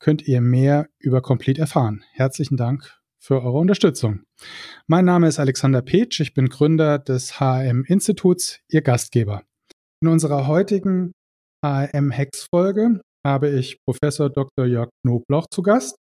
[0.00, 2.04] könnt ihr mehr über Complete erfahren.
[2.12, 4.24] Herzlichen Dank für eure Unterstützung.
[4.86, 9.44] Mein Name ist Alexander Petsch, ich bin Gründer des HRM Instituts, Ihr Gastgeber.
[10.02, 11.12] In unserer heutigen
[11.64, 14.64] HRM Hacks Folge habe ich Professor Dr.
[14.64, 15.96] Jörg Knobloch zu Gast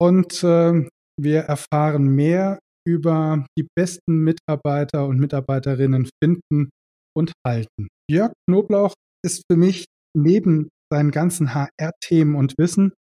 [0.00, 0.88] und äh,
[1.20, 6.70] wir erfahren mehr über die besten Mitarbeiter und Mitarbeiterinnen finden
[7.14, 7.88] und halten.
[8.10, 9.84] Jörg Knoblauch ist für mich
[10.16, 12.92] neben seinen ganzen HR-Themen und Wissen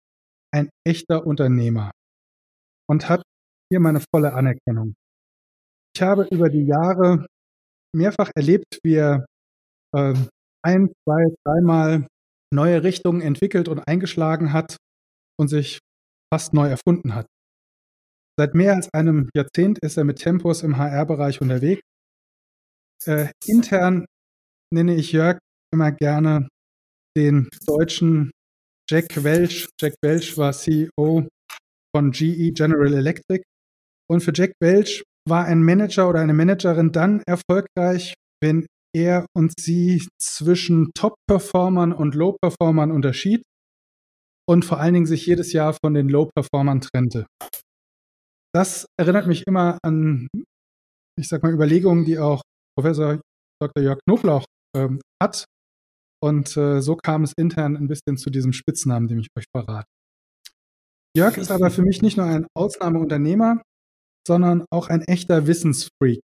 [0.51, 1.91] ein echter Unternehmer
[2.89, 3.23] und hat
[3.71, 4.95] hier meine volle Anerkennung.
[5.95, 7.27] Ich habe über die Jahre
[7.95, 9.27] mehrfach erlebt, wie er
[9.95, 10.15] äh,
[10.65, 12.07] ein, zwei, dreimal
[12.51, 14.79] neue Richtungen entwickelt und eingeschlagen hat
[15.39, 15.79] und sich
[16.33, 17.27] fast neu erfunden hat.
[18.39, 21.83] Seit mehr als einem Jahrzehnt ist er mit Tempos im HR-Bereich unterwegs.
[23.05, 24.07] Äh, intern
[24.73, 25.39] nenne ich Jörg
[25.75, 26.49] immer gerne
[27.17, 28.31] den deutschen
[28.89, 29.69] Jack Welch.
[29.81, 31.29] Jack Welch war CEO
[31.95, 33.43] von GE General Electric.
[34.11, 39.53] Und für Jack Welch war ein Manager oder eine Managerin dann erfolgreich, wenn er und
[39.59, 43.43] sie zwischen Top-Performern und Low-Performern unterschied
[44.49, 47.27] und vor allen Dingen sich jedes Jahr von den Low-Performern trennte.
[48.55, 50.29] Das erinnert mich immer an,
[51.19, 52.43] ich sag mal, Überlegungen, die auch
[52.77, 53.21] Professor
[53.63, 53.83] Dr.
[53.83, 54.45] Jörg Knoblauch
[54.77, 55.47] ähm, hat,
[56.23, 59.89] und äh, so kam es intern ein bisschen zu diesem Spitznamen, den ich euch verrate.
[61.17, 63.61] Jörg ist aber für mich nicht nur ein Ausnahmeunternehmer,
[64.27, 66.21] sondern auch ein echter Wissensfreak.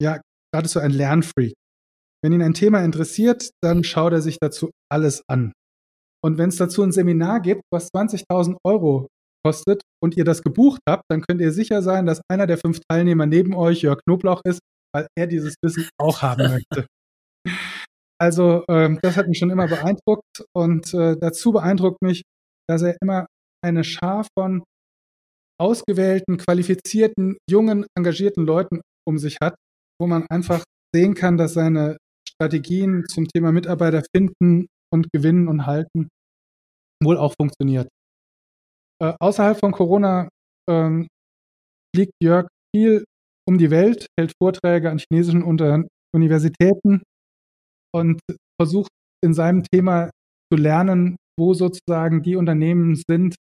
[0.00, 0.20] Ja,
[0.52, 1.54] geradezu ein Lernfreak.
[2.22, 5.52] Wenn ihn ein Thema interessiert, dann schaut er sich dazu alles an.
[6.24, 9.08] Und wenn es dazu ein Seminar gibt, was 20.000 Euro
[9.44, 12.78] kostet und ihr das gebucht habt, dann könnt ihr sicher sein, dass einer der fünf
[12.88, 14.60] Teilnehmer neben euch Jörg Knoblauch ist,
[14.94, 16.86] weil er dieses Wissen auch haben möchte.
[18.22, 22.22] Also ähm, das hat mich schon immer beeindruckt und äh, dazu beeindruckt mich,
[22.68, 23.26] dass er immer
[23.64, 24.62] eine Schar von
[25.60, 29.56] ausgewählten, qualifizierten, jungen, engagierten Leuten um sich hat,
[30.00, 30.62] wo man einfach
[30.94, 31.96] sehen kann, dass seine
[32.28, 36.08] Strategien zum Thema Mitarbeiter finden und gewinnen und halten
[37.02, 37.88] wohl auch funktioniert.
[39.02, 40.28] Äh, außerhalb von Corona
[40.70, 41.08] ähm,
[41.92, 43.02] fliegt Jörg viel
[43.48, 45.82] um die Welt, hält Vorträge an chinesischen Unter
[46.14, 47.02] Universitäten
[47.94, 48.20] und
[48.60, 48.90] versucht
[49.24, 50.10] in seinem Thema
[50.52, 53.36] zu lernen, wo sozusagen die Unternehmen sind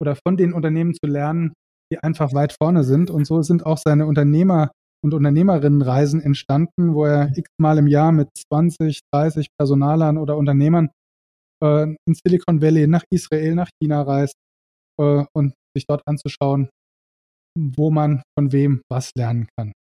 [0.00, 1.52] oder von den Unternehmen zu lernen,
[1.92, 3.10] die einfach weit vorne sind.
[3.10, 4.70] Und so sind auch seine Unternehmer-
[5.04, 10.88] und Unternehmerinnenreisen entstanden, wo er x-mal im Jahr mit 20, 30 Personalern oder Unternehmern
[11.62, 14.34] äh, in Silicon Valley, nach Israel, nach China reist
[14.98, 16.70] äh, und sich dort anzuschauen,
[17.58, 19.72] wo man von wem was lernen kann.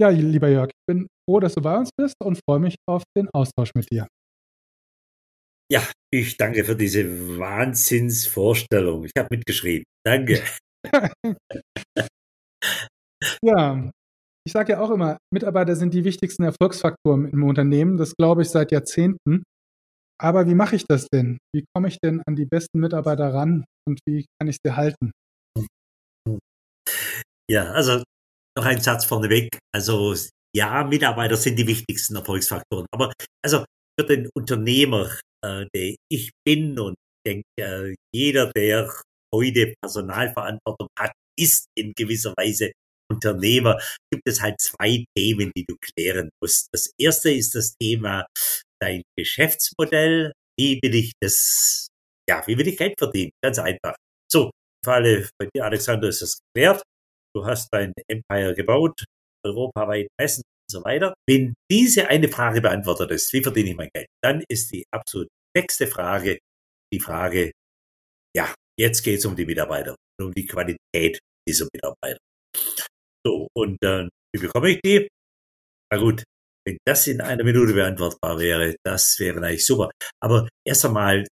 [0.00, 3.02] Ja, lieber Jörg, ich bin froh, dass du bei uns bist und freue mich auf
[3.16, 4.06] den Austausch mit dir.
[5.70, 5.82] Ja,
[6.12, 9.04] ich danke für diese Wahnsinnsvorstellung.
[9.04, 9.84] Ich habe mitgeschrieben.
[10.04, 10.42] Danke.
[13.42, 13.90] ja,
[14.46, 17.96] ich sage ja auch immer, Mitarbeiter sind die wichtigsten Erfolgsfaktoren im Unternehmen.
[17.96, 19.42] Das glaube ich seit Jahrzehnten.
[20.18, 21.38] Aber wie mache ich das denn?
[21.52, 25.10] Wie komme ich denn an die besten Mitarbeiter ran und wie kann ich sie halten?
[27.50, 28.02] Ja, also
[28.56, 29.58] noch ein Satz vorneweg.
[29.74, 30.14] Also
[30.56, 32.86] ja, Mitarbeiter sind die wichtigsten Erfolgsfaktoren.
[32.90, 33.12] Aber
[33.44, 33.64] also
[33.98, 35.10] für den Unternehmer,
[35.44, 36.96] äh, der ich bin und
[37.26, 38.90] denke, äh, jeder, der
[39.34, 42.72] heute Personalverantwortung hat, ist in gewisser Weise
[43.12, 43.78] Unternehmer,
[44.10, 46.68] gibt es halt zwei Themen, die du klären musst.
[46.72, 48.26] Das erste ist das Thema
[48.80, 50.32] dein Geschäftsmodell.
[50.58, 51.88] Wie will ich das,
[52.28, 53.30] ja, wie will ich Geld verdienen?
[53.44, 53.94] Ganz einfach.
[54.32, 54.50] So, im
[54.84, 56.82] Falle bei dir, Alexander, ist das geklärt
[57.36, 59.04] du hast dein Empire gebaut,
[59.44, 61.14] europaweit messen so weiter.
[61.28, 65.28] Wenn diese eine Frage beantwortet ist, wie verdiene ich mein Geld, dann ist die absolut
[65.56, 66.38] nächste Frage
[66.92, 67.52] die Frage,
[68.36, 71.18] ja, jetzt geht es um die Mitarbeiter und um die Qualität
[71.48, 72.18] dieser Mitarbeiter.
[73.26, 75.08] So, und äh, wie bekomme ich die?
[75.92, 76.22] Na gut,
[76.66, 79.90] wenn das in einer Minute beantwortbar wäre, das wäre eigentlich super.
[80.22, 81.26] Aber erst einmal,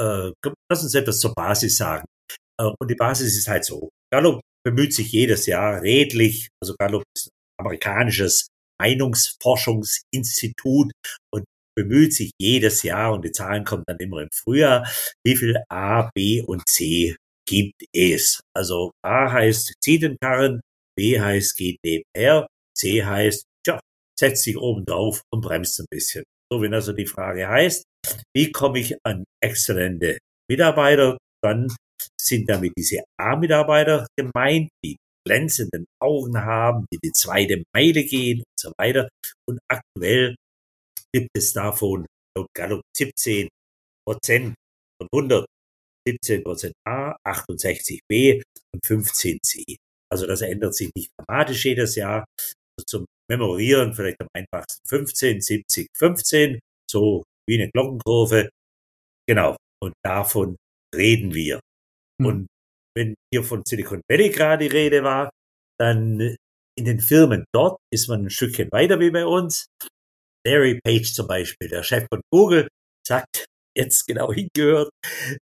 [0.00, 0.30] äh,
[0.70, 2.04] lass uns etwas zur Basis sagen.
[2.60, 3.90] Äh, und die Basis ist halt so.
[4.12, 8.48] Gallup bemüht sich jedes Jahr redlich, also Gallup ist ein amerikanisches
[8.80, 10.92] Meinungsforschungsinstitut
[11.32, 11.44] und
[11.76, 14.88] bemüht sich jedes Jahr, und die Zahlen kommen dann immer im Frühjahr,
[15.24, 17.16] wie viel A, B und C
[17.46, 18.40] gibt es.
[18.56, 20.60] Also A heißt, zieh den Karren,
[20.96, 22.46] B heißt, geht nebenher,
[22.76, 23.80] C heißt, tja,
[24.18, 26.24] setzt sich oben drauf und bremst ein bisschen.
[26.52, 27.84] So, wenn also die Frage heißt,
[28.34, 30.18] wie komme ich an exzellente
[30.50, 31.68] Mitarbeiter, dann
[32.20, 34.96] sind damit diese A-Mitarbeiter gemeint, die
[35.30, 39.08] glänzenden Augen haben, die die zweite Meile gehen und so weiter.
[39.48, 40.34] Und aktuell
[41.12, 42.06] gibt es davon
[42.36, 43.48] laut Gallup 17
[44.04, 44.54] Prozent
[44.98, 45.46] von 100
[46.06, 48.42] 17 Prozent A, 68 B
[48.72, 49.76] und 15 C.
[50.10, 52.24] Also das ändert sich nicht dramatisch jedes Jahr.
[52.78, 56.58] Also zum Memorieren vielleicht am einfachsten 15, 70, 15,
[56.90, 58.50] so wie eine Glockenkurve.
[59.28, 59.56] Genau.
[59.80, 60.56] Und davon
[60.94, 61.60] reden wir.
[62.18, 62.26] Mhm.
[62.26, 62.46] Und
[62.96, 65.30] wenn hier von Silicon Valley gerade die Rede war,
[65.78, 66.36] dann
[66.78, 69.66] in den Firmen dort ist man ein Stückchen weiter wie bei uns.
[70.46, 72.68] Larry Page zum Beispiel, der Chef von Google,
[73.06, 73.46] sagt,
[73.76, 74.90] jetzt genau hingehört,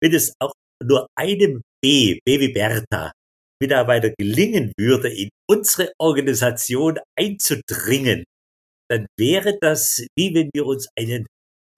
[0.00, 0.52] wenn es auch
[0.82, 3.12] nur einem B, B wie Bertha,
[3.60, 8.24] Mitarbeiter gelingen würde, in unsere Organisation einzudringen,
[8.90, 11.26] dann wäre das wie wenn wir uns einen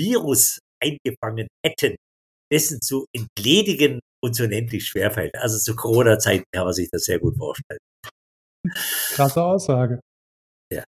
[0.00, 1.96] Virus eingefangen hätten,
[2.52, 5.34] dessen zu entledigen uns unendlich schwerfällt.
[5.36, 7.78] Also zu Corona-Zeiten kann man sich das sehr gut vorstellen.
[9.14, 10.00] Krasse Aussage.
[10.72, 10.84] Ja.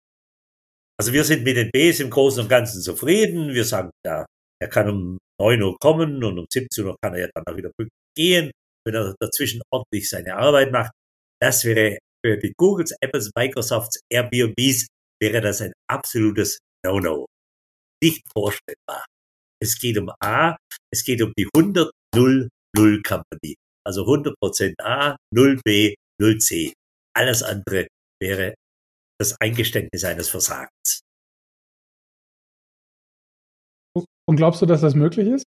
[0.99, 3.53] Also wir sind mit den Bs im Großen und Ganzen zufrieden.
[3.53, 4.25] Wir sagen, ja,
[4.61, 7.57] er kann um 9 Uhr kommen und um 17 Uhr kann er ja dann auch
[7.57, 7.71] wieder
[8.15, 8.51] gehen,
[8.85, 10.91] wenn er dazwischen ordentlich seine Arbeit macht.
[11.39, 14.87] Das wäre für die Googles, Apples, Microsofts, Airbnbs
[15.21, 17.27] wäre das ein absolutes No-No.
[18.03, 19.05] Nicht vorstellbar.
[19.61, 20.55] Es geht um A,
[20.91, 23.55] es geht um die 100 0 0 Company.
[23.85, 26.73] Also 100% A, 0 B, 0 C.
[27.15, 27.87] Alles andere
[28.21, 28.55] wäre
[29.19, 31.01] das Eingeständnis eines Versagens.
[34.29, 35.45] Und glaubst du, dass das möglich ist?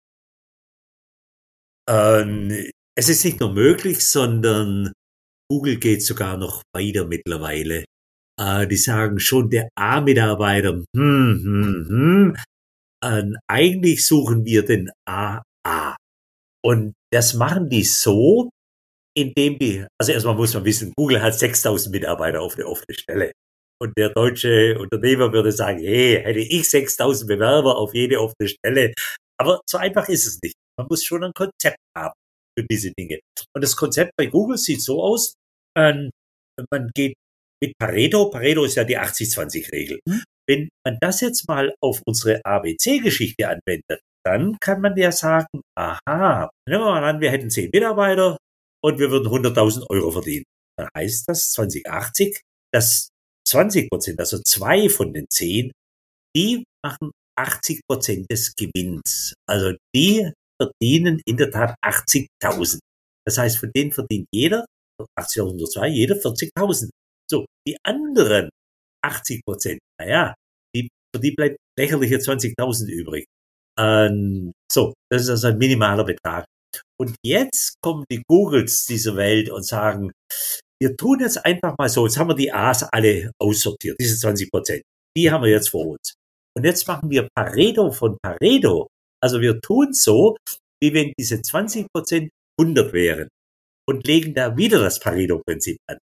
[1.90, 4.92] Ähm, es ist nicht nur möglich, sondern
[5.50, 7.86] Google geht sogar noch weiter mittlerweile.
[8.40, 12.38] Äh, die sagen schon, der A-Mitarbeiter, hm, hm, hm,
[13.04, 15.96] äh, eigentlich suchen wir den AA.
[16.64, 18.50] Und das machen die so,
[19.18, 23.32] indem die, also erstmal muss man wissen, Google hat 6000 Mitarbeiter auf der offenen Stelle.
[23.80, 28.94] Und der deutsche Unternehmer würde sagen, hey, hätte ich 6000 Bewerber auf jede offene Stelle.
[29.40, 30.56] Aber so einfach ist es nicht.
[30.78, 32.14] Man muss schon ein Konzept haben
[32.58, 33.20] für diese Dinge.
[33.56, 35.34] Und das Konzept bei Google sieht so aus,
[35.78, 36.10] ähm,
[36.72, 37.14] man geht
[37.64, 40.00] mit Pareto, Pareto ist ja die 80-20-Regel.
[40.06, 40.24] Mhm.
[40.48, 46.50] Wenn man das jetzt mal auf unsere ABC-Geschichte anwendet, dann kann man ja sagen, aha,
[46.68, 48.38] nehmen wir mal an, wir hätten 10 Mitarbeiter
[48.84, 50.44] und wir würden 100.000 Euro verdienen.
[50.78, 52.42] Dann heißt das 2080,
[52.74, 53.08] dass
[53.48, 55.72] 20 Prozent, also zwei von den 10,
[56.36, 59.34] die machen 80 Prozent des Gewinns.
[59.48, 60.30] Also die
[60.62, 62.80] verdienen in der Tat 80.000.
[63.26, 64.66] Das heißt, von denen verdient jeder,
[65.18, 66.90] 1802, jeder 40.000.
[67.30, 68.50] So, die anderen
[69.06, 70.34] 80 Prozent, naja,
[70.76, 73.26] die, für die bleibt lächerliche 20.000 übrig.
[73.80, 76.46] Ähm, so, das ist also ein minimaler Betrag.
[77.00, 80.12] Und jetzt kommen die Googles dieser Welt und sagen,
[80.82, 84.52] wir tun jetzt einfach mal so, jetzt haben wir die A's alle aussortiert, diese 20
[84.52, 84.84] Prozent.
[85.16, 86.16] Die haben wir jetzt vor uns.
[86.56, 88.88] Und jetzt machen wir Pareto von Pareto.
[89.24, 90.36] Also wir tun so,
[90.82, 93.28] wie wenn diese 20 Prozent 100 wären
[93.88, 95.98] und legen da wieder das Pareto-Prinzip an.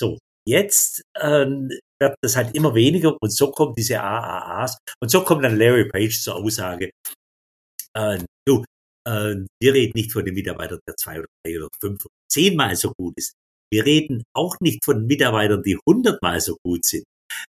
[0.00, 5.22] So, jetzt ähm, wird das halt immer weniger und so kommen diese AAAs und so
[5.22, 6.90] kommt dann Larry Page zur Aussage,
[7.96, 8.64] äh, du,
[9.06, 12.76] äh, wir reden nicht von dem Mitarbeiter, der zwei oder drei oder fünf oder zehnmal
[12.76, 13.34] so gut ist.
[13.72, 17.04] Wir reden auch nicht von Mitarbeitern, die hundertmal so gut sind.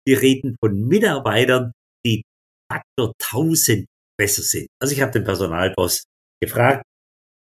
[0.06, 1.72] Wir reden von Mitarbeitern,
[2.06, 2.24] die
[2.72, 3.86] Faktor tausend
[4.20, 4.68] besser sind.
[4.82, 6.04] Also ich habe den Personalboss
[6.42, 6.84] gefragt,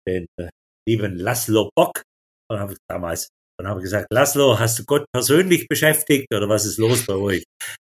[0.06, 0.48] den äh,
[0.86, 2.02] lieben Laszlo Bock,
[2.50, 3.28] und habe damals
[3.60, 7.44] und habe gesagt, Laszlo, hast du Gott persönlich beschäftigt oder was ist los bei euch?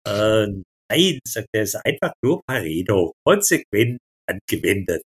[0.07, 0.47] Äh,
[0.91, 3.99] nein, sagt er, ist einfach nur Pareto, konsequent
[4.31, 5.03] angewendet.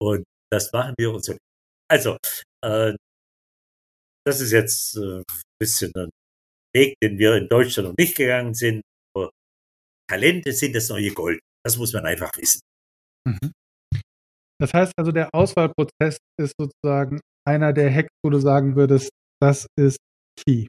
[0.00, 1.34] Und das machen wir uns.
[1.90, 2.16] Also,
[2.64, 2.94] äh,
[4.26, 5.24] das ist jetzt äh, ein
[5.60, 6.10] bisschen ein
[6.74, 8.82] Weg, den wir in Deutschland noch nicht gegangen sind.
[9.14, 9.30] Aber
[10.08, 11.40] Talente sind das neue Gold.
[11.64, 12.60] Das muss man einfach wissen.
[13.26, 13.52] Mhm.
[14.60, 19.10] Das heißt also, der Auswahlprozess ist sozusagen einer der Hacks, wo du sagen würdest,
[19.40, 19.98] das ist
[20.38, 20.66] key.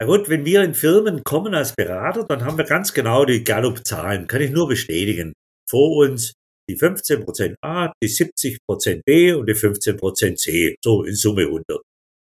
[0.00, 3.44] Na gut, wenn wir in Firmen kommen als Berater, dann haben wir ganz genau die
[3.44, 5.32] Gallup-Zahlen, kann ich nur bestätigen.
[5.68, 6.32] Vor uns
[6.68, 11.82] die 15% A, die 70% B und die 15% C, so in Summe 100.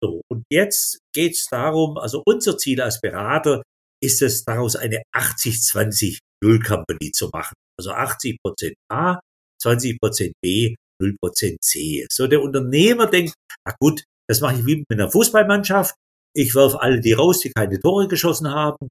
[0.04, 3.64] So, und jetzt geht es darum, also unser Ziel als Berater
[4.04, 7.54] ist es, daraus eine 80-20 Null Company zu machen.
[7.80, 9.20] Also 80 Prozent A,
[9.62, 12.06] 20 Prozent B, 0 Prozent C.
[12.12, 13.34] So der Unternehmer denkt,
[13.66, 15.96] na gut, das mache ich wie mit einer Fußballmannschaft.
[16.36, 18.90] Ich werfe alle die raus, die keine Tore geschossen haben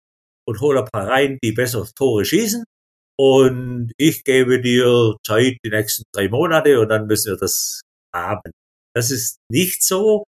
[0.48, 2.64] und hole ein paar rein, die besser Tore schießen.
[3.18, 7.82] Und ich gebe dir Zeit, die nächsten drei Monate, und dann müssen wir das
[8.14, 8.52] haben.
[8.94, 10.24] Das ist nicht so.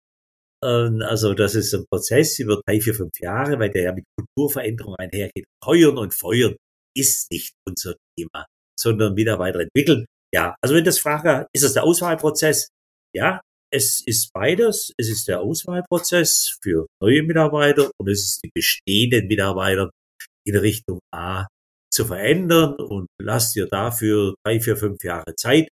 [0.64, 4.06] Ähm, also das ist ein Prozess über drei, vier, fünf Jahre, weil der ja mit
[4.18, 5.46] Kulturveränderung einhergeht.
[5.66, 6.56] Heuern und feuern
[6.96, 8.46] ist nicht unser Thema,
[8.80, 10.06] sondern Mitarbeiter entwickeln.
[10.34, 12.70] Ja, also wenn das Frage, ist das der Auswahlprozess?
[13.16, 14.94] Ja, es ist beides.
[14.98, 19.90] Es ist der Auswahlprozess für neue Mitarbeiter und es ist die bestehenden Mitarbeiter
[20.46, 21.48] in Richtung A
[21.94, 25.70] zu verändern und lass dir dafür drei, vier, fünf Jahre Zeit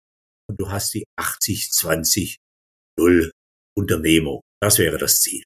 [0.49, 2.37] und du hast die 80, 20,
[2.99, 3.31] 0
[3.77, 4.41] Unternehmer.
[4.63, 5.43] Das wäre das Ziel.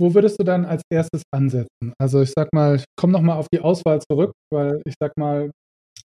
[0.00, 1.92] Wo würdest du dann als erstes ansetzen?
[1.98, 5.50] Also ich sag mal, ich komme nochmal auf die Auswahl zurück, weil ich sag mal,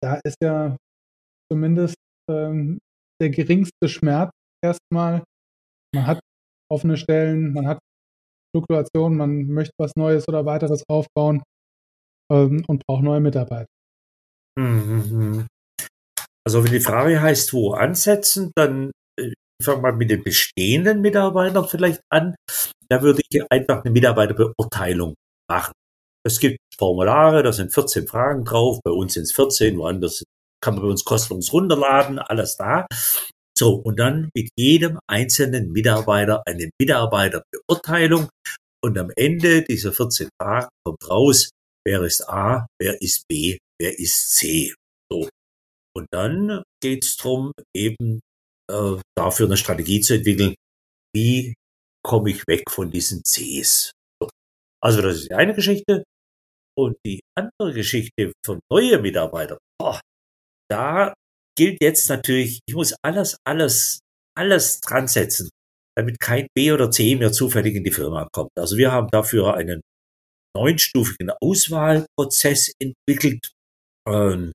[0.01, 0.77] da ist ja
[1.51, 1.95] zumindest
[2.29, 2.79] ähm,
[3.21, 4.31] der geringste Schmerz
[4.63, 5.23] erstmal
[5.93, 6.19] man hat
[6.71, 7.79] offene Stellen, man hat
[8.55, 11.43] Fluktuationen, man möchte was Neues oder weiteres aufbauen
[12.31, 13.67] ähm, und braucht neue Mitarbeiter.
[14.57, 15.47] Mhm.
[16.45, 19.31] Also wenn die Frage heißt, wo ansetzen, dann äh,
[19.61, 22.35] fangen wir mit den bestehenden Mitarbeitern vielleicht an.
[22.89, 25.15] Da würde ich einfach eine Mitarbeiterbeurteilung
[25.49, 25.73] machen.
[26.25, 30.23] Es gibt Formulare, da sind 14 Fragen drauf, bei uns sind es 14, woanders
[30.63, 32.87] kann man bei uns kostenlos runterladen, alles da.
[33.57, 38.29] So, und dann mit jedem einzelnen Mitarbeiter eine Mitarbeiterbeurteilung.
[38.83, 41.51] Und am Ende dieser 14 Tage kommt raus,
[41.85, 44.73] wer ist A, wer ist B, wer ist C.
[45.11, 45.29] So.
[45.95, 48.19] Und dann geht es darum, eben
[48.71, 50.55] äh, dafür eine Strategie zu entwickeln,
[51.15, 51.53] wie
[52.05, 53.91] komme ich weg von diesen Cs.
[54.21, 54.29] So.
[54.81, 56.03] Also das ist die eine Geschichte.
[56.75, 60.01] Und die andere Geschichte von neuen Mitarbeitern, boah,
[60.71, 61.13] da
[61.55, 63.99] gilt jetzt natürlich, ich muss alles, alles,
[64.35, 65.49] alles dran setzen,
[65.95, 68.49] damit kein B oder C mehr zufällig in die Firma kommt.
[68.57, 69.81] Also wir haben dafür einen
[70.55, 73.51] neunstufigen Auswahlprozess entwickelt
[74.07, 74.51] ähm,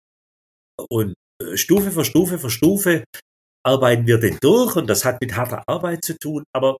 [0.90, 3.04] und äh, Stufe für Stufe für Stufe
[3.66, 6.44] arbeiten wir den durch und das hat mit harter Arbeit zu tun.
[6.54, 6.78] Aber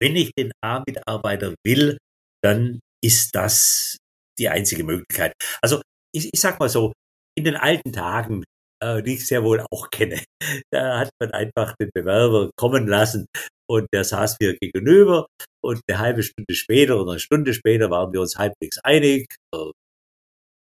[0.00, 1.98] wenn ich den A-Mitarbeiter will,
[2.42, 3.96] dann ist das
[4.38, 5.32] die einzige Möglichkeit.
[5.60, 5.82] Also
[6.14, 6.92] ich, ich sag mal so,
[7.36, 8.44] in den alten Tagen
[8.82, 10.22] äh, die ich sehr wohl auch kenne.
[10.72, 13.26] Da hat man einfach den Bewerber kommen lassen
[13.68, 15.26] und der saß mir gegenüber
[15.62, 19.26] und eine halbe Stunde später oder eine Stunde später waren wir uns halbwegs einig.
[19.54, 19.70] Äh,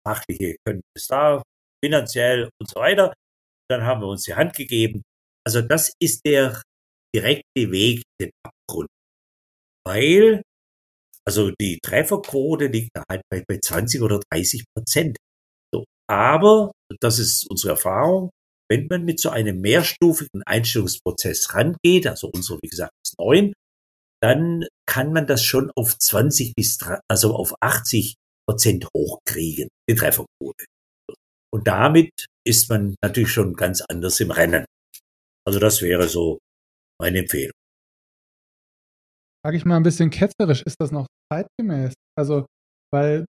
[0.06, 1.42] fachliche können es da,
[1.85, 3.14] finanziell und so weiter.
[3.71, 5.02] Dann haben wir uns die Hand gegeben.
[5.47, 6.62] Also das ist der
[7.14, 8.88] direkte Weg, den Abgrund.
[9.87, 10.42] Weil,
[11.26, 15.16] also die Trefferquote liegt halt bei, bei 20 oder 30 Prozent.
[16.08, 18.30] Aber das ist unsere Erfahrung,
[18.70, 23.52] wenn man mit so einem mehrstufigen Einstellungsprozess rangeht, also unsere, wie gesagt, ist neun,
[24.23, 26.78] dann kann man das schon auf 20 bis,
[27.11, 28.14] also auf 80
[28.49, 30.64] Prozent hochkriegen, die Trefferquote.
[31.52, 32.11] Und damit
[32.46, 34.64] ist man natürlich schon ganz anders im Rennen.
[35.46, 36.38] Also das wäre so
[37.00, 37.52] meine Empfehlung.
[39.44, 41.92] Sage ich mal ein bisschen ketzerisch, ist das noch zeitgemäß?
[42.16, 42.46] Also,
[42.90, 43.26] weil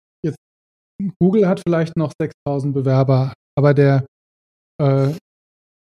[1.20, 4.06] Google hat vielleicht noch 6000 Bewerber, aber der,
[4.82, 5.14] äh,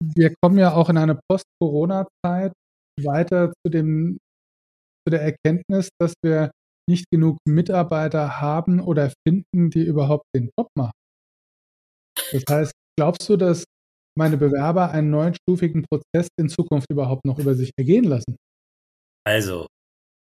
[0.03, 2.53] wir kommen ja auch in eine Post-Corona-Zeit
[3.03, 4.19] weiter zu dem,
[5.05, 6.51] zu der Erkenntnis, dass wir
[6.89, 10.93] nicht genug Mitarbeiter haben oder finden, die überhaupt den Job machen.
[12.33, 13.65] Das heißt, glaubst du, dass
[14.17, 18.37] meine Bewerber einen neunstufigen Prozess in Zukunft überhaupt noch über sich ergehen lassen?
[19.25, 19.67] Also,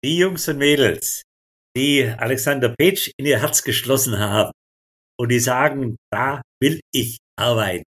[0.03, 1.23] die Jungs und Mädels,
[1.75, 4.51] die Alexander Page in ihr Herz geschlossen haben
[5.19, 7.83] und die sagen, da will ich arbeiten.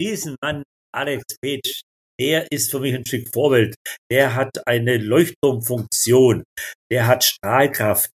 [0.00, 0.62] Diesen Mann,
[0.94, 1.82] Alex Page,
[2.18, 3.74] der ist für mich ein Stück Vorbild.
[4.10, 6.44] Der hat eine Leuchtturmfunktion.
[6.90, 8.10] Der hat Strahlkraft.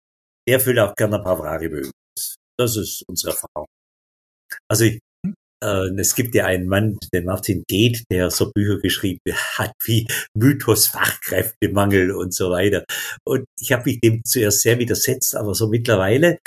[0.48, 1.92] Der füllt auch gerne ein paar Ferrari-Bögen.
[2.60, 3.68] Das ist unsere Erfahrung.
[4.70, 4.86] Also
[5.64, 10.08] äh, es gibt ja einen Mann, den Martin Geht, der so Bücher geschrieben hat wie
[10.36, 12.84] Mythos Fachkräftemangel und so weiter.
[13.24, 16.40] Und ich habe mich dem zuerst sehr widersetzt, aber so mittlerweile,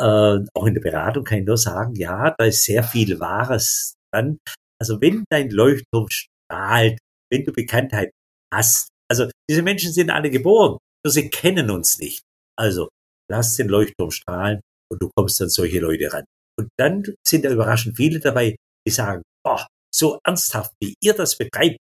[0.00, 3.94] äh, auch in der Beratung kann ich nur sagen, ja, da ist sehr viel Wahres
[4.12, 4.38] dann,
[4.80, 6.98] also wenn dein Leuchtturm strahlt,
[7.30, 8.10] wenn du Bekanntheit
[8.52, 12.22] hast, also diese Menschen sind alle geboren, nur sie kennen uns nicht.
[12.58, 12.88] Also
[13.30, 16.24] lass den Leuchtturm strahlen und du kommst an solche Leute ran.
[16.58, 21.36] Und dann sind da überraschend viele dabei, die sagen, boah, so ernsthaft, wie ihr das
[21.36, 21.78] betreibt,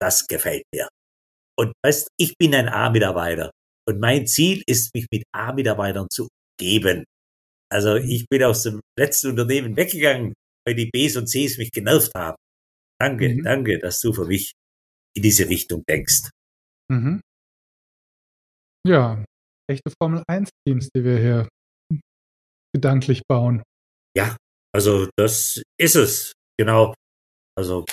[0.00, 0.88] das gefällt mir.
[1.58, 3.50] Und weißt, ich bin ein A-Mitarbeiter
[3.88, 6.28] und mein Ziel ist, mich mit A-Mitarbeitern zu
[6.58, 7.04] geben.
[7.72, 12.12] Also ich bin aus dem letzten Unternehmen weggegangen weil die Bs und Cs mich genervt
[12.14, 12.36] haben.
[13.00, 13.42] Danke, mhm.
[13.42, 14.52] danke, dass du für mich
[15.16, 16.30] in diese Richtung denkst.
[16.90, 17.20] Mhm.
[18.86, 19.24] Ja,
[19.70, 21.48] echte Formel 1 Teams, die wir hier
[22.74, 23.62] gedanklich bauen.
[24.16, 24.36] Ja,
[24.74, 26.94] also das ist es, genau.
[27.56, 27.84] Also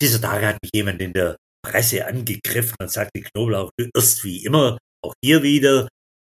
[0.00, 4.44] diese Tage hat mich jemand in der Presse angegriffen und sagte, Knoblauch, du irrst wie
[4.44, 5.88] immer, auch hier wieder.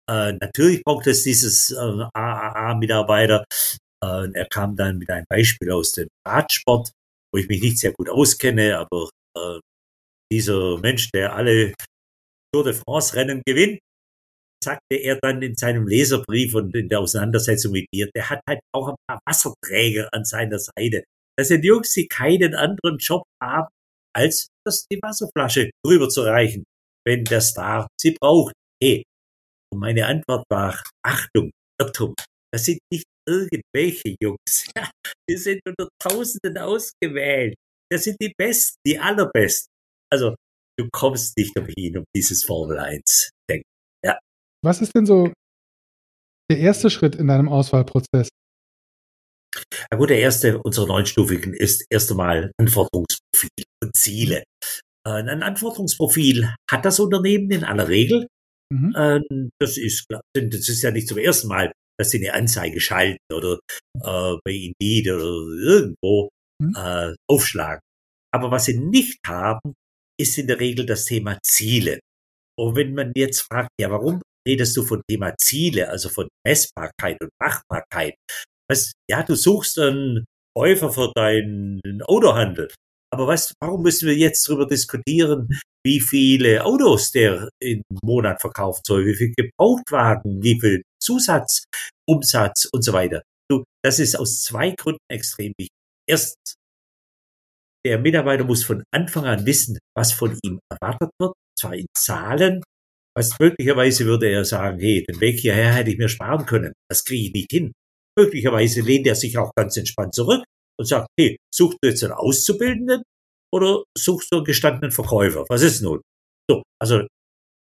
[0.09, 1.75] Äh, natürlich braucht es dieses äh,
[2.13, 3.45] AAA-Mitarbeiter.
[4.03, 6.91] Äh, er kam dann mit einem Beispiel aus dem Radsport,
[7.33, 9.59] wo ich mich nicht sehr gut auskenne, aber äh,
[10.31, 11.73] dieser Mensch, der alle
[12.53, 13.79] Tour de France-Rennen gewinnt,
[14.63, 18.59] sagte er dann in seinem Leserbrief und in der Auseinandersetzung mit dir, der hat halt
[18.73, 21.03] auch ein paar Wasserträger an seiner Seite.
[21.37, 23.67] Das sind Jungs, die keinen anderen Job haben,
[24.15, 26.63] als das die Wasserflasche rüber zu reichen,
[27.05, 28.53] wenn der Star sie braucht.
[28.81, 29.03] Hey,
[29.75, 32.15] und meine Antwort war, Achtung, Irrtum,
[32.53, 34.71] das sind nicht irgendwelche Jungs.
[35.29, 37.55] Wir sind unter Tausenden ausgewählt.
[37.91, 39.69] Das sind die Besten, die Allerbesten.
[40.11, 40.35] Also,
[40.79, 43.67] du kommst nicht umhin um dieses Formel 1 Denken.
[44.03, 44.17] Ja.
[44.63, 45.33] Was ist denn so
[46.49, 48.29] der erste Schritt in deinem Auswahlprozess?
[49.91, 53.49] Ja gut, der erste unserer neunstufigen ist erst einmal Anforderungsprofil
[53.83, 54.43] und Ziele.
[55.05, 58.27] Äh, ein Anforderungsprofil hat das Unternehmen in aller Regel.
[58.73, 58.93] Mhm.
[58.97, 63.19] Ähm, das ist das ist ja nicht zum ersten Mal, dass sie eine Anzeige schalten
[63.33, 63.59] oder
[64.01, 66.29] äh, bei Indeed oder irgendwo
[66.61, 66.73] mhm.
[66.75, 67.81] äh, aufschlagen.
[68.33, 69.73] Aber was sie nicht haben,
[70.19, 71.99] ist in der Regel das Thema Ziele.
[72.57, 77.19] Und wenn man jetzt fragt, ja, warum redest du von Thema Ziele, also von Messbarkeit
[77.21, 78.15] und Machbarkeit?
[78.69, 80.25] Was, ja, du suchst einen
[80.57, 82.69] Käufer für deinen Autohandel.
[83.13, 85.47] Aber was, warum müssen wir jetzt darüber diskutieren,
[85.85, 92.83] wie viele Autos der im Monat verkaufen soll, wie viel Gebrauchtwagen, wie viel Zusatzumsatz und
[92.83, 93.23] so weiter?
[93.49, 95.75] Du, das ist aus zwei Gründen extrem wichtig.
[96.09, 96.55] Erstens,
[97.85, 102.63] der Mitarbeiter muss von Anfang an wissen, was von ihm erwartet wird, zwar in Zahlen.
[103.15, 106.73] Was möglicherweise würde er sagen, hey, den Weg hierher hätte ich mir sparen können.
[106.89, 107.71] Das kriege ich nicht hin.
[108.17, 110.43] Möglicherweise lehnt er sich auch ganz entspannt zurück
[110.79, 113.03] und sagt, hey, suchst du jetzt einen Auszubildenden
[113.53, 115.45] oder suchst du einen gestandenen Verkäufer?
[115.49, 116.01] Was ist nun?
[116.49, 117.05] So, also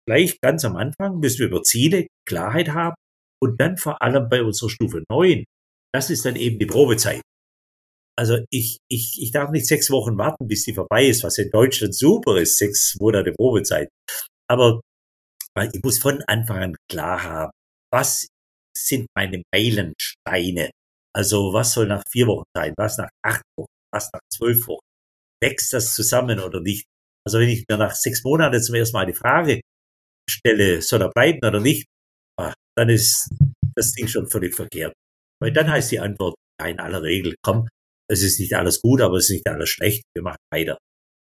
[0.09, 2.95] gleich ganz am Anfang müssen wir über Ziele Klarheit haben
[3.43, 5.45] und dann vor allem bei unserer Stufe 9,
[5.93, 7.23] das ist dann eben die Probezeit.
[8.17, 11.51] Also ich, ich, ich darf nicht sechs Wochen warten, bis die vorbei ist, was in
[11.51, 13.89] Deutschland super ist, sechs Monate Probezeit.
[14.49, 14.81] Aber
[15.73, 17.51] ich muss von Anfang an klar haben,
[17.93, 18.29] was
[18.77, 20.71] sind meine Meilensteine?
[21.17, 22.75] Also was soll nach vier Wochen sein?
[22.77, 23.71] Was nach acht Wochen?
[23.93, 24.85] Was nach zwölf Wochen?
[25.43, 26.87] Wächst das zusammen oder nicht?
[27.27, 29.61] Also wenn ich mir nach sechs Monaten zum ersten Mal die Frage
[30.29, 31.87] stelle, soll er bleiben oder nicht,
[32.39, 33.29] ah, dann ist
[33.77, 34.95] das Ding schon völlig verkehrt.
[35.41, 37.69] Weil dann heißt die Antwort, ja, in aller Regel, komm,
[38.11, 40.79] es ist nicht alles gut, aber es ist nicht alles schlecht, wir machen weiter.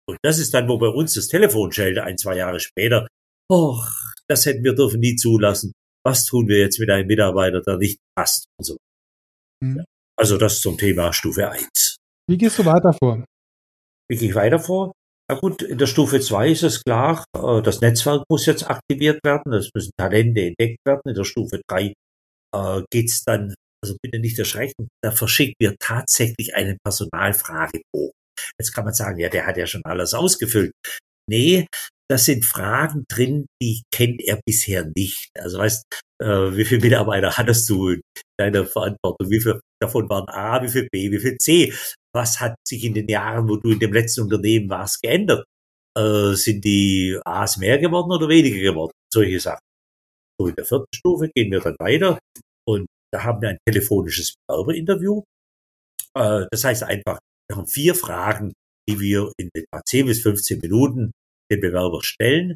[0.10, 3.08] Und das ist dann, wo bei uns das Telefon schellte, ein, zwei Jahre später,
[3.52, 3.88] och,
[4.30, 5.74] das hätten wir dürfen nie zulassen.
[6.06, 8.78] Was tun wir jetzt mit einem Mitarbeiter, der nicht passt und so.
[9.64, 9.84] Mhm.
[10.18, 11.98] Also das zum Thema Stufe 1.
[12.30, 13.24] Wie gehst du weiter vor?
[14.10, 14.94] Wie gehe ich weiter vor?
[15.30, 19.20] Na gut, in der Stufe 2 ist es klar, äh, das Netzwerk muss jetzt aktiviert
[19.26, 21.02] werden, es müssen Talente entdeckt werden.
[21.06, 21.94] In der Stufe 3
[22.56, 28.14] äh, geht's dann also bitte nicht erschrecken, da verschicken wir tatsächlich einen Personalfragebogen.
[28.60, 30.72] Jetzt kann man sagen, ja, der hat ja schon alles ausgefüllt.
[31.30, 31.68] Nee,
[32.10, 35.30] das sind Fragen drin, die kennt er bisher nicht.
[35.38, 35.84] Also weißt,
[36.22, 38.02] äh, wie viele Mitarbeiter hattest du in
[38.40, 39.30] deiner Verantwortung?
[39.30, 41.74] Wie viel davon waren A, wie viel B, wie viel C?
[42.14, 45.46] Was hat sich in den Jahren, wo du in dem letzten Unternehmen warst, geändert?
[45.98, 48.94] Äh, sind die A's mehr geworden oder weniger geworden?
[49.14, 49.64] Solche Sachen.
[50.40, 52.20] So in der vierten Stufe gehen wir dann weiter
[52.68, 55.24] und da haben wir ein telefonisches Bewerberinterview.
[56.16, 58.54] Äh, das heißt einfach, wir haben vier Fragen,
[58.90, 61.12] die wir in etwa 10 bis 15 Minuten
[61.52, 62.56] den Bewerber stellen.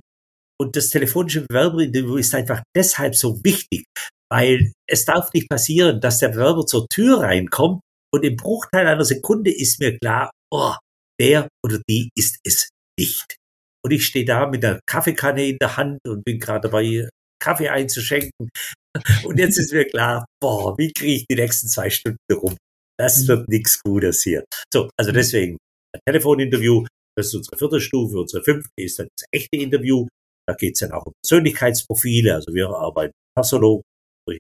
[0.60, 3.86] Und das telefonische Bewerberinterview ist einfach deshalb so wichtig,
[4.32, 7.82] weil es darf nicht passieren, dass der Bewerber zur Tür reinkommt
[8.14, 10.76] und im Bruchteil einer Sekunde ist mir klar, oh,
[11.20, 13.38] der oder die ist es nicht.
[13.84, 17.10] Und ich stehe da mit der Kaffeekanne in der Hand und bin gerade dabei,
[17.42, 18.50] Kaffee einzuschenken.
[19.26, 22.56] Und jetzt ist mir klar, boah, wie kriege ich die nächsten zwei Stunden rum?
[23.00, 23.28] Das mhm.
[23.30, 24.44] wird nichts Gutes hier.
[24.72, 25.58] So, also deswegen,
[25.96, 26.86] ein Telefoninterview,
[27.18, 28.20] das ist unsere vierte Stufe.
[28.20, 30.08] Unsere fünfte ist dann das echte Interview.
[30.48, 32.36] Da geht es dann auch um Persönlichkeitsprofile.
[32.36, 33.82] Also wir arbeiten Personal
[34.28, 34.40] durch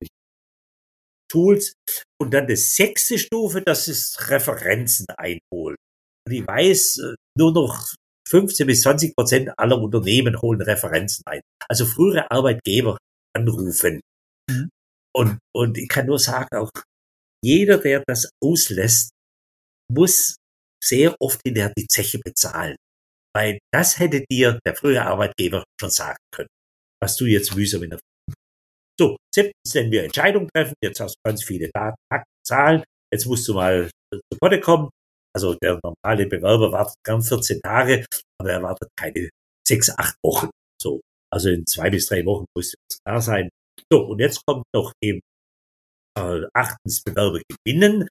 [1.32, 1.74] Tools.
[2.22, 5.78] Und dann die sechste Stufe, das ist Referenzen einholen.
[6.28, 7.94] Und ich weiß, äh, nur noch
[8.28, 11.42] 15 bis 20 Prozent aller Unternehmen holen Referenzen ein.
[11.70, 12.98] Also frühere Arbeitgeber
[13.36, 14.02] anrufen.
[14.50, 14.70] Mhm.
[15.16, 16.72] Und, und ich kann nur sagen, auch
[17.44, 19.12] jeder, der das auslässt,
[19.92, 20.36] muss
[20.84, 22.76] sehr oft hinterher die Zeche bezahlen.
[23.34, 26.50] Weil das hätte dir der frühere Arbeitgeber schon sagen können,
[27.02, 28.00] was du jetzt mühsam in der
[29.00, 33.26] So, siebtens, wenn wir Entscheidungen treffen, jetzt hast du ganz viele Daten, Fakten, Zahlen, jetzt
[33.26, 34.90] musst du mal zu Potte kommen.
[35.34, 38.06] Also der normale Bewerber wartet gern 14 Tage,
[38.38, 39.30] aber er wartet keine
[39.66, 40.50] sechs, acht Wochen.
[40.82, 41.00] So,
[41.32, 43.50] also in zwei bis drei Wochen muss das klar sein.
[43.90, 45.22] So, und jetzt kommt noch eben
[46.18, 48.10] äh, achtens Bewerber gewinnen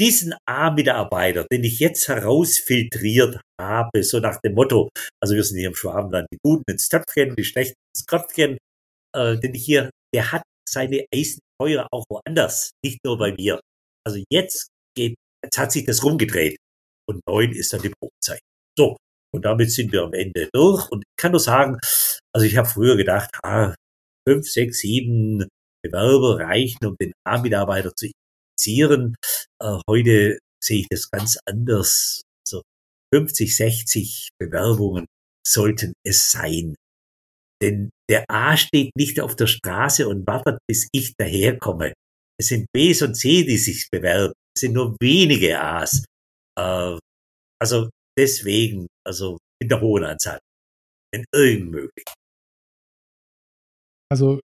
[0.00, 5.68] diesen A-Mitarbeiter, den ich jetzt herausfiltriert habe, so nach dem Motto, also wir sind hier
[5.68, 8.58] im Schwabenland, die Guten ins Töpfchen, die Schlechten ins Köpfchen,
[9.16, 13.60] äh, den ich hier, der hat seine Eisenfeuer auch woanders, nicht nur bei mir.
[14.06, 16.56] Also jetzt geht, jetzt hat sich das rumgedreht
[17.08, 18.40] und neun ist dann die Probezeit.
[18.78, 18.96] So,
[19.34, 21.78] und damit sind wir am Ende durch und ich kann nur sagen,
[22.32, 23.74] also ich habe früher gedacht, ah,
[24.28, 25.48] fünf, sechs, sieben
[25.82, 28.06] Bewerber reichen, um den A-Mitarbeiter zu
[28.58, 29.16] kommunizieren.
[29.62, 32.22] Äh, heute sehe ich das ganz anders.
[32.46, 32.62] Also
[33.14, 35.06] 50, 60 Bewerbungen
[35.46, 36.74] sollten es sein.
[37.62, 41.92] Denn der A steht nicht auf der Straße und wartet, bis ich daherkomme.
[42.40, 44.32] Es sind Bs und C, die sich bewerben.
[44.56, 46.04] Es sind nur wenige A's.
[46.56, 46.98] Äh,
[47.60, 50.38] also deswegen, also in der hohen Anzahl,
[51.12, 52.06] wenn irgend möglich.
[54.10, 54.40] Also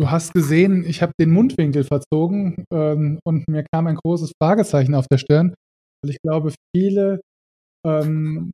[0.00, 4.94] Du hast gesehen, ich habe den Mundwinkel verzogen ähm, und mir kam ein großes Fragezeichen
[4.94, 5.54] auf der Stirn,
[6.02, 7.20] weil ich glaube, viele
[7.84, 8.52] ähm,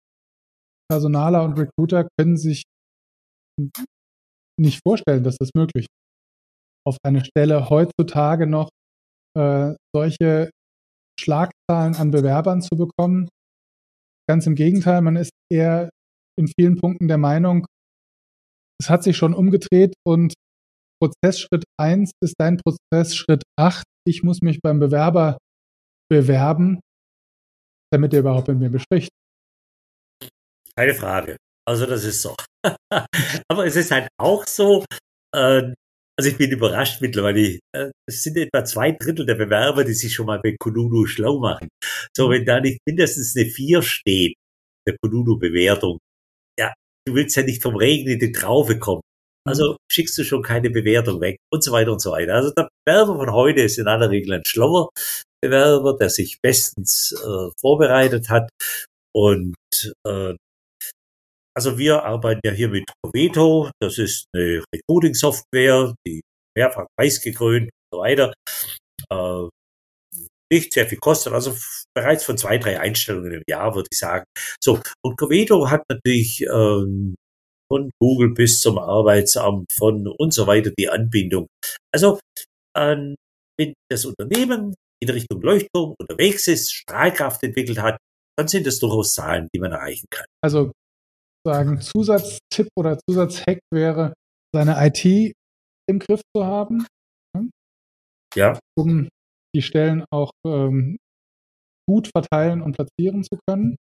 [0.91, 2.63] Personaler und Recruiter können sich
[4.59, 6.87] nicht vorstellen, dass das möglich ist.
[6.87, 8.71] Auf eine Stelle heutzutage noch
[9.37, 10.51] äh, solche
[11.21, 13.29] Schlagzahlen an Bewerbern zu bekommen.
[14.29, 15.91] Ganz im Gegenteil, man ist eher
[16.39, 17.67] in vielen Punkten der Meinung,
[18.81, 20.35] es hat sich schon umgedreht und
[21.01, 23.85] Prozessschritt 1 ist dein Prozessschritt 8.
[24.07, 25.39] Ich muss mich beim Bewerber
[26.11, 26.81] bewerben,
[27.93, 29.11] damit er überhaupt mit mir bespricht.
[30.77, 31.37] Keine Frage.
[31.67, 32.35] Also das ist so.
[33.49, 34.85] Aber es ist halt auch so,
[35.35, 35.73] äh,
[36.17, 37.59] also ich bin überrascht mittlerweile.
[37.75, 41.39] Äh, es sind etwa zwei Drittel der Bewerber, die sich schon mal bei Kununu schlau
[41.39, 41.69] machen.
[42.17, 44.35] So, wenn da nicht mindestens eine 4 steht,
[44.87, 45.99] der Kununu-Bewertung,
[46.59, 46.73] ja,
[47.07, 49.03] du willst ja nicht vom Regen in die Traufe kommen.
[49.47, 52.35] Also schickst du schon keine Bewertung weg und so weiter und so weiter.
[52.35, 54.89] Also der Bewerber von heute ist in aller Regel ein schlauer
[55.43, 58.49] Bewerber, der sich bestens äh, vorbereitet hat.
[59.15, 59.55] Und
[60.07, 60.35] äh,
[61.57, 63.71] also wir arbeiten ja hier mit Coveto.
[63.81, 66.23] Das ist eine Recruiting-Software, die
[66.57, 68.33] mehrfach preisgekrönt und so weiter.
[69.11, 69.49] Äh,
[70.53, 71.57] nicht sehr viel kostet, also
[71.97, 74.25] bereits von zwei, drei Einstellungen im Jahr, würde ich sagen.
[74.63, 77.15] So, und Coveto hat natürlich ähm,
[77.75, 81.49] von Google bis zum Arbeitsamt, von und so weiter die Anbindung.
[81.93, 82.21] Also
[82.77, 83.17] ähm,
[83.59, 87.99] wenn das Unternehmen in Richtung Leuchtturm unterwegs ist, Strahlkraft entwickelt hat,
[88.39, 90.25] dann sind es durchaus Zahlen, die man erreichen kann.
[90.43, 90.73] Also
[91.45, 94.15] sagen Zusatztipp oder Zusatzhack wäre,
[94.55, 95.35] seine IT
[95.89, 96.87] im Griff zu haben.
[97.37, 97.51] Ne?
[98.37, 98.59] Ja.
[98.77, 99.09] Um
[99.55, 100.97] die Stellen auch ähm,
[101.89, 103.77] gut verteilen und platzieren zu können.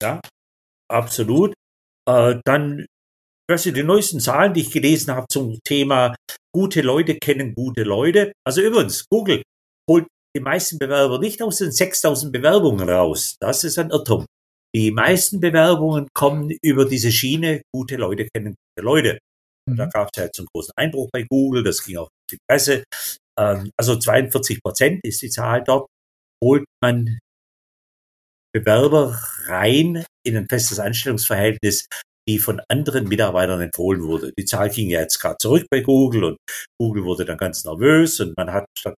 [0.00, 0.20] Ja,
[0.88, 1.54] absolut.
[2.08, 2.86] Äh, dann,
[3.48, 6.14] das sind die neuesten Zahlen, die ich gelesen habe zum Thema
[6.54, 8.32] gute Leute kennen gute Leute.
[8.46, 9.42] Also übrigens, Google
[9.88, 13.36] holt die meisten Bewerber nicht aus den 6000 Bewerbungen raus.
[13.40, 14.26] Das ist ein Irrtum.
[14.74, 19.18] Die meisten Bewerbungen kommen über diese Schiene, gute Leute kennen gute Leute.
[19.68, 19.90] Und da mhm.
[19.90, 22.84] gab es ja jetzt einen großen Einbruch bei Google, das ging auch in die Presse.
[23.38, 25.86] Ähm, also 42 Prozent ist die Zahl dort,
[26.42, 27.18] holt man
[28.54, 31.86] Bewerber rein in ein festes Anstellungsverhältnis,
[32.28, 34.32] die von anderen Mitarbeitern empfohlen wurde.
[34.38, 36.38] Die Zahl ging ja jetzt gerade zurück bei Google und
[36.80, 38.94] Google wurde dann ganz nervös und man hat statt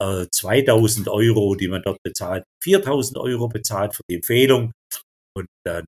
[0.00, 4.72] äh, 2000 Euro, die man dort bezahlt, 4000 Euro bezahlt für die Empfehlung
[5.36, 5.84] und dann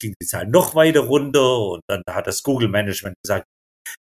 [0.00, 3.46] ging die Zahl noch weiter runter und dann hat das Google Management gesagt,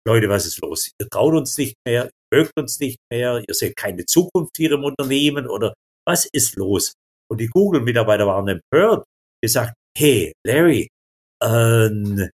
[0.07, 0.91] Leute, was ist los?
[0.99, 4.71] Ihr traut uns nicht mehr, ihr mögt uns nicht mehr, ihr seht keine Zukunft hier
[4.71, 5.73] im Unternehmen oder
[6.07, 6.93] was ist los?
[7.29, 9.05] Und die Google-Mitarbeiter waren empört.
[9.43, 10.87] Die sagten, hey, Larry,
[11.41, 12.30] ähm,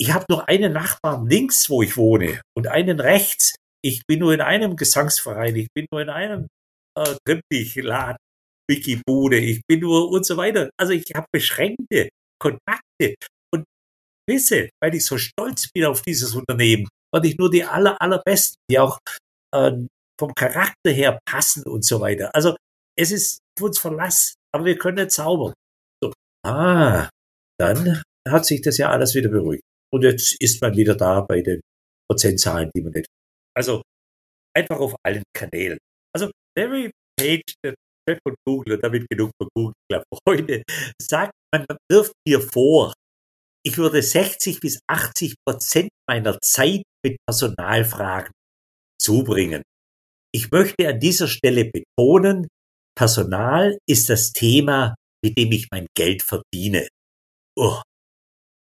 [0.00, 3.54] ich habe nur einen Nachbarn links, wo ich wohne, und einen rechts.
[3.82, 6.46] Ich bin nur in einem Gesangsverein, ich bin nur in einem
[6.96, 8.16] äh, Triptichladen,
[8.68, 10.70] Wikibude, ich bin nur und so weiter.
[10.78, 12.08] Also ich habe beschränkte
[12.40, 13.14] Kontakte.
[13.52, 13.64] Und
[14.28, 18.56] wisse, weil ich so stolz bin auf dieses Unternehmen, und ich nur die aller, allerbesten,
[18.70, 18.98] die auch
[19.54, 19.72] äh,
[20.18, 22.30] vom Charakter her passen und so weiter.
[22.34, 22.56] Also
[22.96, 25.54] es ist auf uns Verlass, aber wir können nicht zaubern.
[26.02, 26.12] So,
[26.46, 27.08] ah,
[27.60, 29.62] dann hat sich das ja alles wieder beruhigt.
[29.92, 31.60] Und jetzt ist man wieder da bei den
[32.08, 33.06] Prozentzahlen, die man nicht.
[33.56, 33.82] Also
[34.56, 35.78] einfach auf allen Kanälen.
[36.14, 37.74] Also Larry Page, der
[38.08, 40.62] Chef von Google und damit genug von Google Club heute,
[41.00, 42.92] sagt, man wirft mir vor,
[43.64, 48.32] ich würde 60 bis 80 Prozent meiner Zeit mit Personalfragen
[49.00, 49.62] zubringen.
[50.32, 52.46] Ich möchte an dieser Stelle betonen,
[52.96, 54.94] Personal ist das Thema,
[55.24, 56.88] mit dem ich mein Geld verdiene.
[57.56, 57.80] Oh,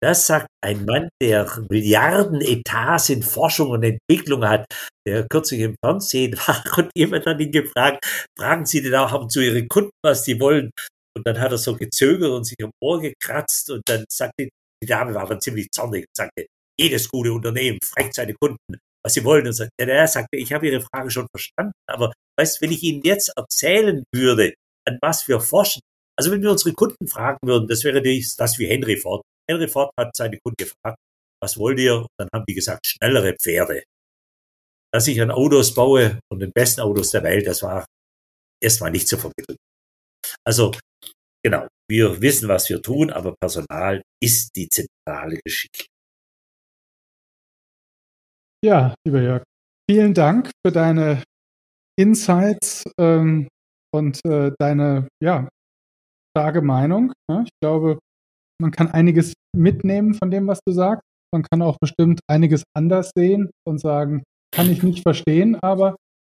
[0.03, 4.65] das sagt ein Mann, der Milliarden Etats in Forschung und Entwicklung hat,
[5.07, 8.03] der kürzlich im Fernsehen war und jemand hat ihn gefragt,
[8.37, 10.71] fragen Sie denn auch zu Ihren Kunden, was sie wollen?
[11.15, 14.49] Und dann hat er so gezögert und sich am Ohr gekratzt und dann sagte,
[14.81, 16.47] die Dame war dann ziemlich zornig und sagte,
[16.79, 19.45] jedes gute Unternehmen fragt seine Kunden, was sie wollen.
[19.45, 23.03] Und sagt, er sagte, ich habe Ihre Frage schon verstanden, aber weißt, wenn ich Ihnen
[23.03, 24.53] jetzt erzählen würde,
[24.87, 25.81] an was wir forschen,
[26.21, 29.23] also wenn wir unsere Kunden fragen würden, das wäre das wie Henry Ford.
[29.49, 30.99] Henry Ford hat seine Kunden gefragt,
[31.41, 31.95] was wollt ihr?
[31.95, 33.81] Und dann haben die gesagt, schnellere Pferde.
[34.93, 37.87] Dass ich an Autos baue und den besten Autos der Welt, das war
[38.61, 39.57] erstmal nicht zu vermitteln.
[40.45, 40.73] Also,
[41.43, 45.85] genau, wir wissen, was wir tun, aber Personal ist die zentrale Geschichte.
[48.63, 49.43] Ja, lieber Jörg,
[49.89, 51.23] vielen Dank für deine
[51.97, 53.47] Insights ähm,
[53.91, 55.49] und äh, deine ja,
[56.35, 57.13] starke Meinung.
[57.29, 57.99] Ja, ich glaube,
[58.61, 61.03] man kann einiges mitnehmen von dem, was du sagst.
[61.33, 65.95] Man kann auch bestimmt einiges anders sehen und sagen, kann ich nicht verstehen, aber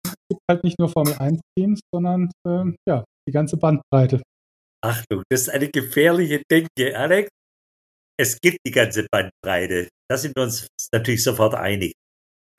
[0.05, 4.21] es gibt halt nicht nur Formel 1 Teams, sondern äh, ja, die ganze Bandbreite.
[4.83, 7.29] Achtung, das ist eine gefährliche Denke, Alex.
[8.19, 9.87] Es gibt die ganze Bandbreite.
[10.09, 11.93] Da sind wir uns natürlich sofort einig.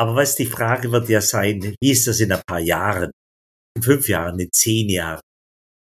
[0.00, 3.10] Aber was die Frage wird ja sein, wie ist das in ein paar Jahren?
[3.76, 5.20] In fünf Jahren, in zehn Jahren?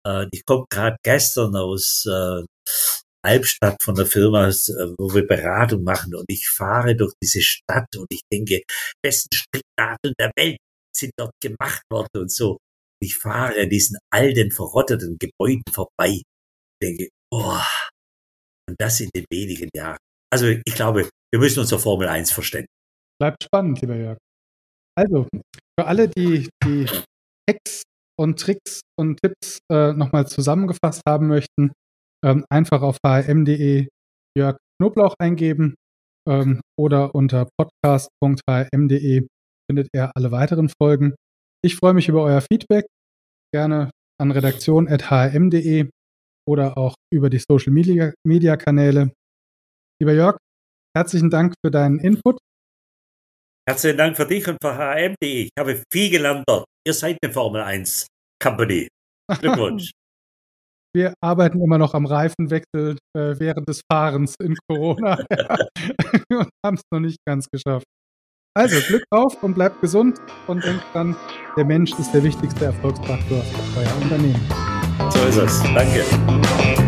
[0.07, 2.45] Äh, ich komme gerade gestern aus äh,
[3.25, 4.53] Albstadt von der Firma, äh,
[4.99, 8.63] wo wir Beratung machen und ich fahre durch diese Stadt und ich denke,
[9.03, 10.59] besten Stricknadeln der Welt
[10.95, 12.59] sind dort gemacht worden und so.
[13.03, 17.61] Ich fahre an diesen alten, verrotteten Gebäuden vorbei und denke, oh,
[18.69, 19.99] und das in den wenigen Jahren.
[20.33, 22.73] Also ich glaube, wir müssen uns auf Formel 1 verständigen.
[23.21, 24.19] Bleibt spannend, lieber Jörg.
[24.99, 25.27] Also,
[25.79, 26.87] für alle, die die
[27.49, 27.83] Hacks
[28.19, 31.73] und Tricks und Tipps äh, nochmal zusammengefasst haben möchten,
[32.25, 33.89] ähm, einfach auf hm.de
[34.37, 35.75] Jörg Knoblauch eingeben
[36.29, 39.27] ähm, oder unter podcast.hm.de
[39.71, 41.15] findet ihr alle weiteren Folgen.
[41.65, 42.87] Ich freue mich über euer Feedback,
[43.53, 45.91] gerne an redaktion.hm.de
[46.49, 49.13] oder auch über die Social Media, Media Kanäle.
[50.01, 50.37] Lieber Jörg,
[50.97, 52.39] herzlichen Dank für deinen Input.
[53.69, 55.45] Herzlichen Dank für dich und für hm.de.
[55.45, 56.67] Ich habe viel gelernt dort.
[56.87, 58.07] Ihr seid eine Formel 1
[58.41, 58.87] Company.
[59.41, 59.91] Glückwunsch.
[60.95, 65.19] Wir arbeiten immer noch am Reifenwechsel äh, während des Fahrens in Corona
[66.31, 67.85] und haben es noch nicht ganz geschafft.
[68.57, 71.15] Also Glück auf und bleibt gesund und denkt dran,
[71.57, 74.41] der Mensch ist der wichtigste Erfolgsfaktor für euer Unternehmen.
[75.11, 75.63] So ist es.
[75.75, 76.86] Danke.